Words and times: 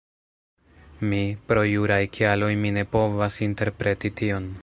Mi, 1.11 1.19
pro 1.51 1.65
juraj 1.73 2.01
kialoj 2.17 2.49
mi 2.65 2.73
ne 2.79 2.87
povas 2.97 3.39
interpreti 3.49 4.15
tion 4.23 4.53